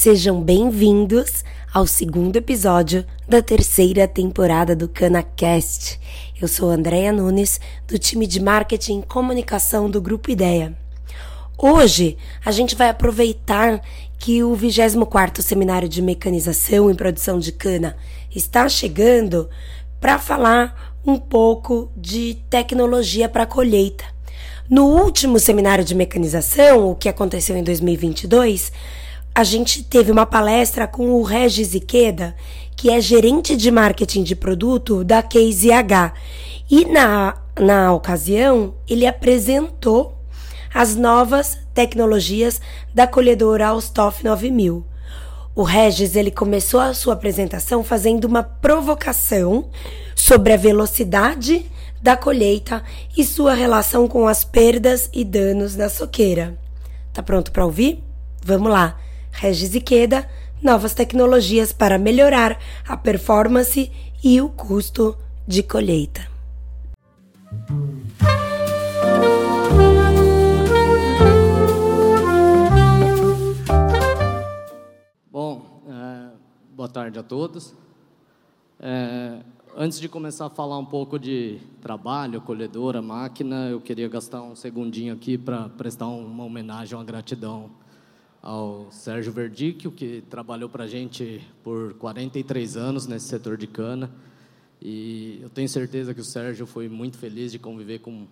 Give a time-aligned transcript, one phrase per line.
[0.00, 5.98] Sejam bem-vindos ao segundo episódio da terceira temporada do CanaCast.
[6.40, 10.72] Eu sou Andréia Nunes, do time de marketing e comunicação do Grupo Ideia.
[11.58, 13.82] Hoje a gente vai aproveitar
[14.20, 17.96] que o 24º Seminário de Mecanização e Produção de Cana
[18.32, 19.50] está chegando
[20.00, 24.04] para falar um pouco de tecnologia para colheita.
[24.70, 28.70] No último seminário de mecanização, o que aconteceu em 2022,
[29.38, 32.34] a gente teve uma palestra com o Regis Iqueda,
[32.74, 36.12] que é gerente de marketing de produto da Case H.
[36.68, 40.18] E na, na ocasião, ele apresentou
[40.74, 42.60] as novas tecnologias
[42.92, 44.84] da colhedora Alstoff 9000.
[45.54, 49.70] O Regis ele começou a sua apresentação fazendo uma provocação
[50.16, 51.64] sobre a velocidade
[52.02, 52.82] da colheita
[53.16, 56.58] e sua relação com as perdas e danos da soqueira.
[57.12, 58.02] Tá pronto para ouvir?
[58.44, 58.98] Vamos lá.
[59.32, 60.28] Regis Iqueda,
[60.62, 63.90] novas tecnologias para melhorar a performance
[64.22, 66.38] e o custo de colheita.
[76.88, 77.74] Boa tarde a todos.
[78.80, 79.40] É,
[79.76, 84.56] antes de começar a falar um pouco de trabalho, colhedora, máquina, eu queria gastar um
[84.56, 87.68] segundinho aqui para prestar uma homenagem, uma gratidão
[88.48, 94.10] ao Sérgio Verdicchio, que trabalhou para a gente por 43 anos nesse setor de cana.
[94.80, 98.26] E eu tenho certeza que o Sérgio foi muito feliz de conviver com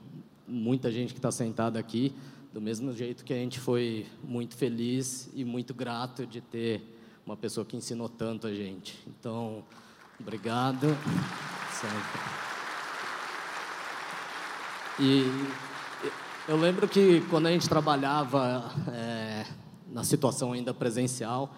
[0.48, 2.14] muita gente que está sentada aqui,
[2.50, 6.80] do mesmo jeito que a gente foi muito feliz e muito grato de ter
[7.26, 8.98] uma pessoa que ensinou tanto a gente.
[9.06, 9.62] Então,
[10.18, 10.86] obrigado.
[11.72, 12.20] Sempre.
[14.98, 15.24] E
[16.48, 19.44] eu lembro que quando a gente trabalhava é,
[19.92, 21.54] na situação ainda presencial,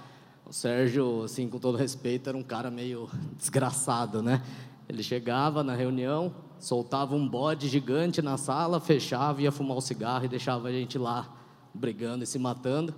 [0.47, 4.43] o Sérgio, assim, com todo respeito, era um cara meio desgraçado, né?
[4.89, 9.83] Ele chegava na reunião, soltava um bode gigante na sala, fechava, ia fumar o um
[9.83, 11.29] cigarro e deixava a gente lá
[11.75, 12.95] brigando e se matando.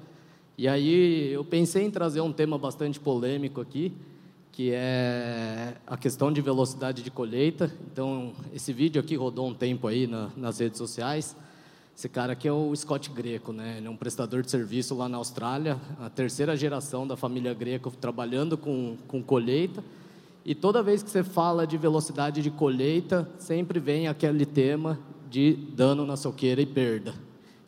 [0.57, 3.93] E aí eu pensei em trazer um tema bastante polêmico aqui,
[4.53, 7.73] que é a questão de velocidade de colheita.
[7.91, 11.37] Então, esse vídeo aqui rodou um tempo aí na, nas redes sociais.
[12.01, 13.75] Esse cara aqui é o Scott Greco, né?
[13.77, 17.91] Ele é um prestador de serviço lá na Austrália, a terceira geração da família Greco
[17.91, 19.85] trabalhando com, com colheita.
[20.43, 25.53] E toda vez que você fala de velocidade de colheita, sempre vem aquele tema de
[25.53, 27.13] dano na soqueira e perda.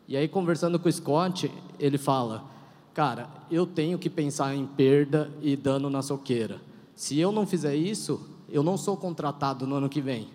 [0.07, 2.43] E aí, conversando com o Scott, ele fala:
[2.91, 6.59] cara, eu tenho que pensar em perda e dano na soqueira.
[6.95, 10.27] Se eu não fizer isso, eu não sou contratado no ano que vem.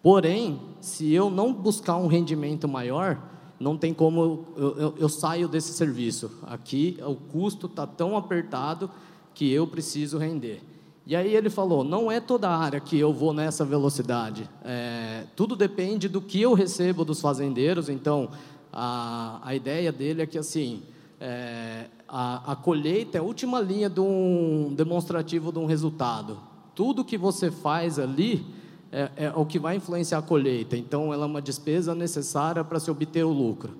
[0.00, 3.20] Porém, se eu não buscar um rendimento maior,
[3.60, 6.30] não tem como eu, eu, eu saio desse serviço.
[6.44, 8.90] Aqui o custo está tão apertado
[9.34, 10.62] que eu preciso render.
[11.06, 14.48] E aí ele falou: não é toda área que eu vou nessa velocidade.
[14.64, 17.90] É, tudo depende do que eu recebo dos fazendeiros.
[17.90, 18.30] Então,
[18.72, 20.82] a, a ideia dele é que assim
[21.20, 26.38] é, a, a colheita é a última linha de um demonstrativo de um resultado.
[26.74, 28.46] Tudo que você faz ali
[28.92, 30.76] é, é, o que vai influenciar a colheita.
[30.76, 33.76] Então, ela é uma despesa necessária para se obter o lucro.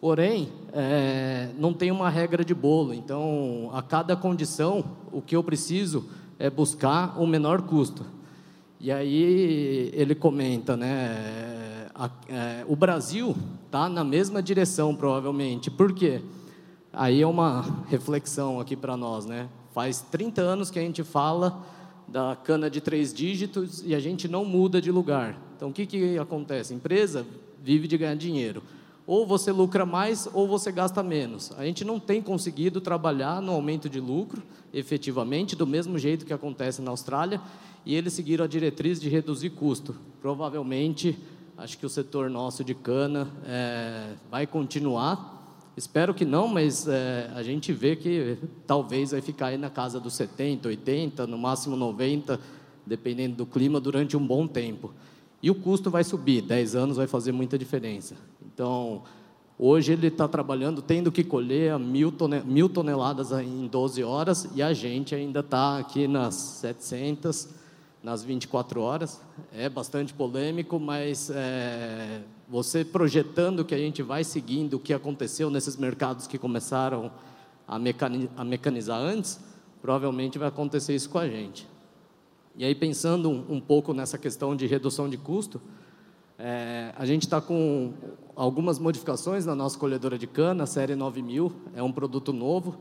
[0.00, 2.92] Porém, é, não tem uma regra de bolo.
[2.92, 6.06] Então, a cada condição, o que eu preciso
[6.38, 8.04] é buscar o menor custo.
[8.80, 11.88] E aí ele comenta, né?
[11.94, 13.34] A, é, o Brasil
[13.66, 15.70] está na mesma direção, provavelmente.
[15.70, 16.20] Por quê?
[16.92, 19.48] Aí é uma reflexão aqui para nós, né?
[19.72, 21.64] Faz 30 anos que a gente fala
[22.06, 25.40] da cana de três dígitos e a gente não muda de lugar.
[25.56, 26.72] Então, o que, que acontece?
[26.72, 27.26] A empresa
[27.62, 28.62] vive de ganhar dinheiro.
[29.06, 31.52] Ou você lucra mais ou você gasta menos.
[31.58, 34.42] A gente não tem conseguido trabalhar no aumento de lucro,
[34.72, 37.40] efetivamente, do mesmo jeito que acontece na Austrália,
[37.84, 39.94] e eles seguiram a diretriz de reduzir custo.
[40.22, 41.18] Provavelmente,
[41.56, 45.34] acho que o setor nosso de cana é, vai continuar
[45.76, 49.98] Espero que não, mas é, a gente vê que talvez vai ficar aí na casa
[49.98, 52.38] dos 70, 80, no máximo 90,
[52.86, 54.92] dependendo do clima, durante um bom tempo.
[55.42, 58.14] E o custo vai subir, 10 anos vai fazer muita diferença.
[58.46, 59.02] Então,
[59.58, 65.12] hoje ele está trabalhando, tendo que colher mil toneladas em 12 horas, e a gente
[65.12, 67.48] ainda está aqui nas 700,
[68.00, 69.20] nas 24 horas.
[69.52, 75.50] É bastante polêmico, mas é, você projetando que a gente vai seguindo o que aconteceu
[75.50, 77.10] nesses mercados que começaram
[77.66, 77.78] a,
[78.44, 79.40] mecanizar antes,
[79.80, 81.66] provavelmente vai acontecer isso com a gente.
[82.56, 85.60] E aí, pensando um, um pouco nessa questão de redução de custo,
[86.38, 87.92] é, a gente está com
[88.36, 92.76] algumas modificações na nossa colhedora de cana, a série 9000, é um produto novo,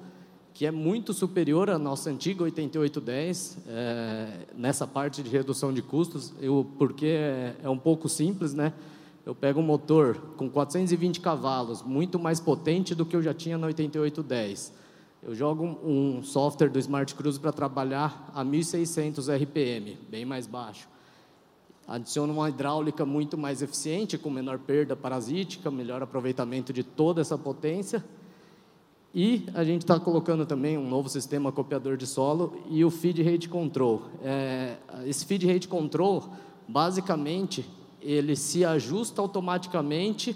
[0.53, 6.33] que é muito superior à nossa antiga 8810, é, nessa parte de redução de custos,
[6.39, 8.73] eu, porque é, é um pouco simples, né?
[9.25, 13.57] Eu pego um motor com 420 cavalos, muito mais potente do que eu já tinha
[13.57, 14.73] na 8810.
[15.21, 20.89] Eu jogo um, software do Smart Cruise para trabalhar a 1600 RPM, bem mais baixo.
[21.87, 27.37] Adiciono uma hidráulica muito mais eficiente, com menor perda parasítica, melhor aproveitamento de toda essa
[27.37, 28.03] potência.
[29.15, 33.23] E a gente está colocando também um novo sistema copiador de solo e o feed
[33.23, 34.01] rate control.
[34.21, 36.29] É, esse feed rate control,
[36.67, 37.65] basicamente,
[38.03, 40.35] ele se ajusta automaticamente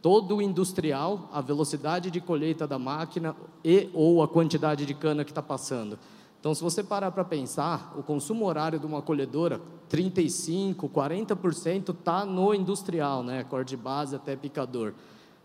[0.00, 3.34] todo o industrial, a velocidade de colheita da máquina
[3.64, 5.98] e ou a quantidade de cana que está passando.
[6.38, 9.60] Então, se você parar para pensar, o consumo horário de uma colhedora,
[9.90, 13.44] 35, 40% está no industrial, né?
[13.44, 14.94] corte base até picador.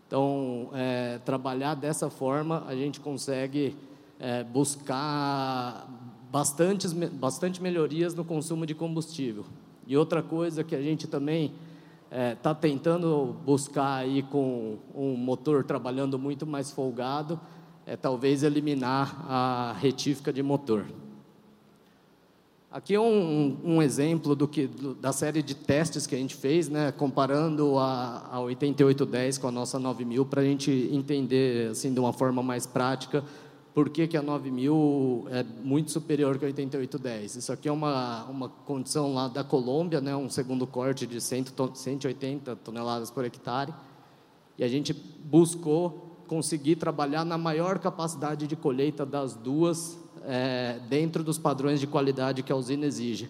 [0.06, 3.76] Então, é, trabalhar dessa forma, a gente consegue
[4.18, 5.86] é, buscar
[6.30, 9.44] bastantes, bastante melhorias no consumo de combustível.
[9.86, 11.52] E outra coisa que a gente também
[12.10, 17.40] está é, tá tentando buscar aí com um motor trabalhando muito mais folgado,
[17.86, 20.86] é talvez eliminar a retífica de motor.
[22.70, 26.34] Aqui é um, um exemplo do que, do, da série de testes que a gente
[26.34, 31.94] fez, né, comparando a, a 8810 com a nossa 9000, para a gente entender assim,
[31.94, 33.24] de uma forma mais prática
[33.76, 37.36] por que, que a 9000 é muito superior que a 8810.
[37.36, 41.48] Isso aqui é uma, uma condição lá da Colômbia, né, um segundo corte de 100,
[41.74, 43.74] 180 toneladas por hectare,
[44.56, 51.22] e a gente buscou conseguir trabalhar na maior capacidade de colheita das duas, é, dentro
[51.22, 53.28] dos padrões de qualidade que a usina exige.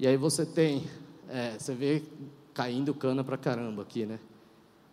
[0.00, 0.82] E aí você tem,
[1.28, 2.02] é, você vê
[2.52, 4.18] caindo cana para caramba aqui, né?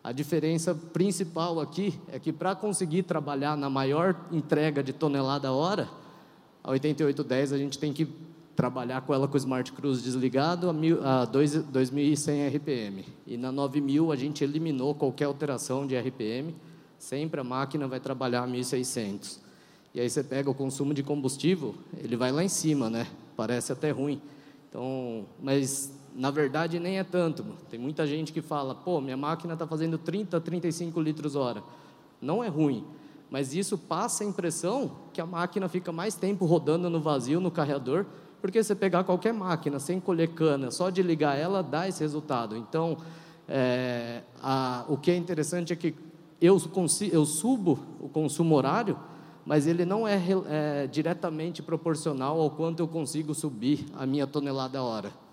[0.07, 5.89] A diferença principal aqui é que para conseguir trabalhar na maior entrega de tonelada hora,
[6.63, 8.07] a 8810 a gente tem que
[8.55, 13.05] trabalhar com ela com o Smart Cruise desligado a, a 2100 RPM.
[13.25, 16.55] E na 9000 a gente eliminou qualquer alteração de RPM,
[16.97, 19.41] sempre a máquina vai trabalhar a 1600.
[19.93, 23.07] E aí você pega o consumo de combustível, ele vai lá em cima, né?
[23.35, 24.21] Parece até ruim.
[24.69, 27.45] Então, mas na verdade, nem é tanto.
[27.69, 31.61] Tem muita gente que fala, pô, minha máquina está fazendo 30, 35 litros hora.
[32.19, 32.83] Não é ruim,
[33.29, 37.51] mas isso passa a impressão que a máquina fica mais tempo rodando no vazio, no
[37.51, 38.03] carreador,
[38.41, 42.57] porque você pegar qualquer máquina sem colher cana, só de ligar ela, dá esse resultado.
[42.57, 42.97] Então,
[43.47, 45.93] é, a, o que é interessante é que
[46.41, 46.59] eu,
[47.11, 48.97] eu subo o consumo horário,
[49.45, 50.19] mas ele não é,
[50.49, 55.26] é diretamente proporcional ao quanto eu consigo subir a minha tonelada hora.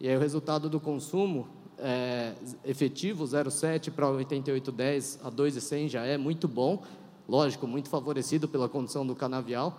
[0.00, 1.48] E aí o resultado do consumo
[1.78, 6.82] é, efetivo, 0,7 para 88,10 a 2,100 já é muito bom,
[7.28, 9.78] lógico, muito favorecido pela condição do canavial,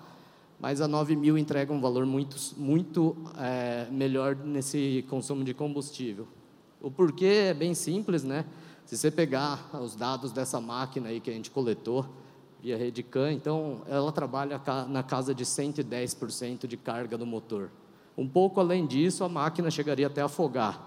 [0.60, 6.28] mas a 9 mil entrega um valor muito, muito é, melhor nesse consumo de combustível.
[6.82, 8.46] O porquê é bem simples, né?
[8.86, 12.06] Se você pegar os dados dessa máquina aí que a gente coletou
[12.62, 17.70] via Redicam, então ela trabalha na casa de 110% de carga do motor.
[18.18, 20.82] Um pouco além disso, a máquina chegaria até a afogar,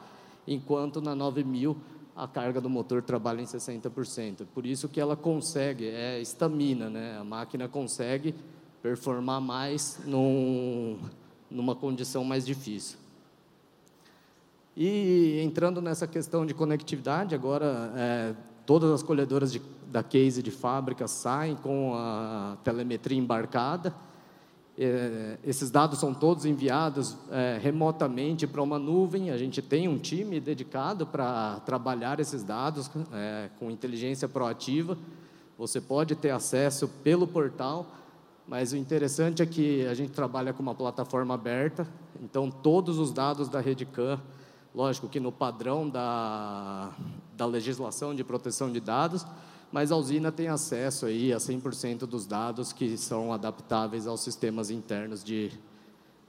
[0.47, 1.77] enquanto na 9000
[2.17, 4.47] a carga do motor trabalha em 60%.
[4.53, 7.17] Por isso que ela consegue, é estamina, né?
[7.17, 8.35] A máquina consegue
[8.83, 10.99] performar mais num,
[11.49, 12.99] numa condição mais difícil.
[14.77, 18.35] E entrando nessa questão de conectividade, agora é,
[18.67, 23.95] todas as colhedoras de, da case de fábrica saem com a telemetria embarcada
[25.43, 29.31] esses dados são todos enviados é, remotamente para uma nuvem.
[29.31, 34.97] A gente tem um time dedicado para trabalhar esses dados é, com inteligência proativa.
[35.59, 37.87] Você pode ter acesso pelo portal,
[38.47, 41.85] mas o interessante é que a gente trabalha com uma plataforma aberta,
[42.23, 44.21] então todos os dados da Redcam,
[44.73, 46.93] lógico que no padrão da,
[47.37, 49.27] da legislação de proteção de dados,
[49.71, 54.71] mas a usina tem acesso aí a 100% dos dados que são adaptáveis aos sistemas
[54.71, 55.53] internos de,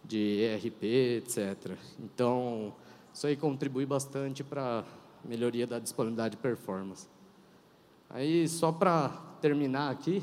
[0.03, 1.77] de ERP, etc.
[1.99, 2.73] Então,
[3.13, 4.83] isso aí contribui bastante para
[5.23, 7.07] a melhoria da disponibilidade de performance.
[8.09, 10.21] Aí, só para terminar aqui,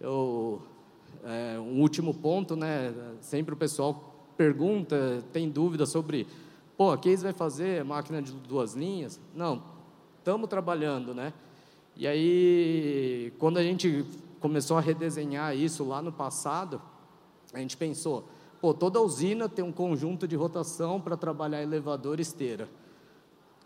[0.00, 0.60] eu,
[1.24, 2.92] é, um último ponto, né?
[3.20, 6.26] Sempre o pessoal pergunta, tem dúvida sobre,
[6.76, 9.20] pô, a Case vai fazer máquina de duas linhas?
[9.34, 9.62] Não,
[10.18, 11.32] estamos trabalhando, né?
[11.96, 14.04] E aí, quando a gente
[14.38, 16.80] começou a redesenhar isso lá no passado,
[17.54, 18.28] a gente pensou,
[18.60, 22.68] pô, toda usina tem um conjunto de rotação para trabalhar elevador e esteira.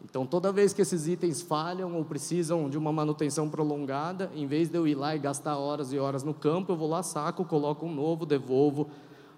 [0.05, 4.71] Então, toda vez que esses itens falham ou precisam de uma manutenção prolongada, em vez
[4.71, 7.45] de eu ir lá e gastar horas e horas no campo, eu vou lá, saco,
[7.45, 8.89] coloco um novo, devolvo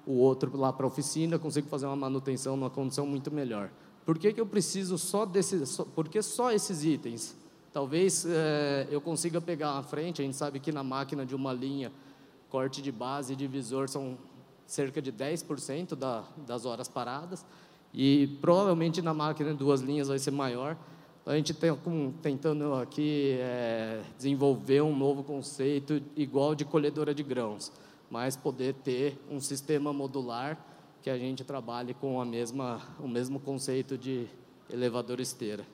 [0.06, 3.70] o outro lá para a oficina, consigo fazer uma manutenção numa condição muito melhor.
[4.04, 7.41] Por que, que eu preciso só desses, por que só esses itens?
[7.72, 11.52] Talvez é, eu consiga pegar à frente, a gente sabe que na máquina de uma
[11.52, 11.90] linha,
[12.50, 14.18] corte de base e divisor são
[14.66, 17.46] cerca de 10% da, das horas paradas,
[17.94, 20.76] e provavelmente na máquina de duas linhas vai ser maior.
[21.24, 21.68] A gente está
[22.20, 27.72] tentando aqui é, desenvolver um novo conceito igual de colhedora de grãos,
[28.10, 30.58] mas poder ter um sistema modular
[31.02, 34.26] que a gente trabalhe com a mesma, o mesmo conceito de
[34.70, 35.64] elevador esteira.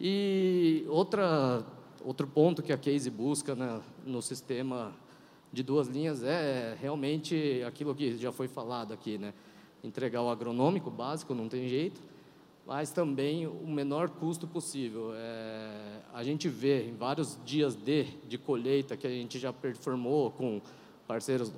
[0.00, 1.64] E outra,
[2.04, 4.92] outro ponto que a Case busca né, no sistema
[5.52, 9.32] de duas linhas é realmente aquilo que já foi falado aqui, né?
[9.82, 12.00] entregar o agronômico básico, não tem jeito,
[12.66, 15.12] mas também o menor custo possível.
[15.14, 20.30] É, a gente vê em vários dias de, de colheita que a gente já performou
[20.32, 20.60] com
[21.06, 21.52] parceiros,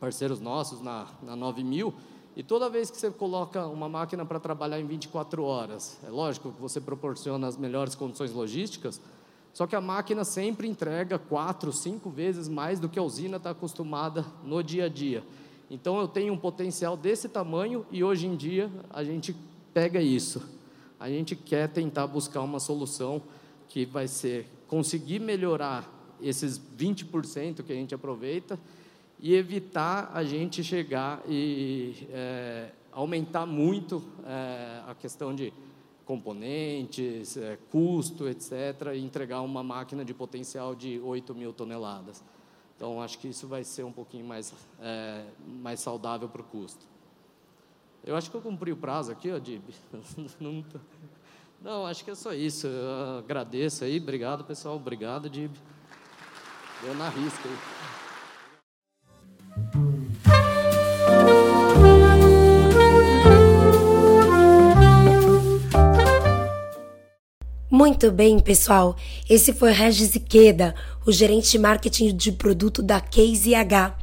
[0.00, 1.94] parceiros nossos na, na 9000,
[2.36, 6.52] e toda vez que você coloca uma máquina para trabalhar em 24 horas, é lógico
[6.52, 9.00] que você proporciona as melhores condições logísticas,
[9.54, 13.50] só que a máquina sempre entrega quatro, cinco vezes mais do que a usina está
[13.50, 15.24] acostumada no dia a dia.
[15.70, 19.34] Então eu tenho um potencial desse tamanho e hoje em dia a gente
[19.72, 20.46] pega isso.
[21.00, 23.22] A gente quer tentar buscar uma solução
[23.66, 25.90] que vai ser conseguir melhorar
[26.20, 28.58] esses 20% que a gente aproveita
[29.18, 35.52] e evitar a gente chegar e é, aumentar muito é, a questão de
[36.04, 42.22] componentes, é, custo, etc., e entregar uma máquina de potencial de 8 mil toneladas.
[42.76, 46.86] Então, acho que isso vai ser um pouquinho mais, é, mais saudável para o custo.
[48.04, 49.64] Eu acho que eu cumpri o prazo aqui, ó, Dib.
[50.38, 50.64] Não,
[51.58, 52.66] não, acho que é só isso.
[52.66, 54.76] Eu agradeço aí, obrigado, pessoal.
[54.76, 55.56] Obrigado, Dib.
[56.82, 57.75] Deu na risca aí.
[67.78, 68.96] Muito bem, pessoal.
[69.28, 73.94] Esse foi Regis Iqueda, o gerente de marketing de produto da Case H.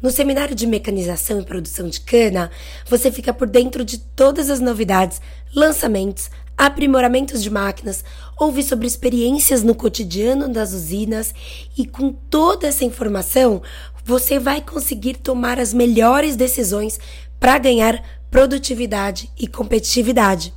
[0.00, 2.48] No seminário de mecanização e produção de cana,
[2.88, 5.20] você fica por dentro de todas as novidades,
[5.52, 8.04] lançamentos, aprimoramentos de máquinas,
[8.38, 11.34] ouve sobre experiências no cotidiano das usinas
[11.76, 13.60] e com toda essa informação,
[14.04, 17.00] você vai conseguir tomar as melhores decisões
[17.40, 20.54] para ganhar produtividade e competitividade.